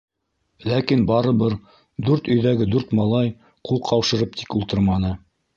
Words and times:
Ләкин 0.69 1.03
барыбер 1.11 1.57
дүрт 2.09 2.31
өйҙәге 2.37 2.69
дүрт 2.73 2.97
малай 3.01 3.31
ҡул 3.71 3.83
ҡаушырып 3.91 4.37
тик 4.41 4.59
ултырманы. 4.63 5.17